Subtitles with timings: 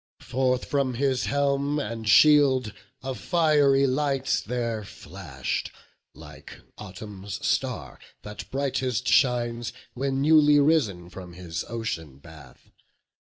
[0.21, 5.69] Forth from his helm and shield a fiery light There flash'd,
[6.15, 12.71] like autumn's star, that brightest shines When newly risen from his ocean bath.